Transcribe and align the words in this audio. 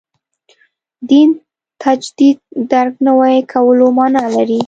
دین 1.09 1.29
تجدید 1.83 2.37
درک 2.71 2.93
نوي 3.07 3.37
کولو 3.53 3.87
معنا 3.97 4.23
لري. 4.35 4.59